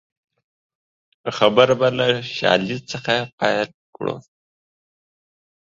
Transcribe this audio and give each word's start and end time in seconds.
خبره 1.37 1.73
به 1.79 1.87
له 1.97 2.07
شالید 2.37 2.81
څخه 2.91 3.13
پیل 3.39 3.69
کړو 3.95 4.15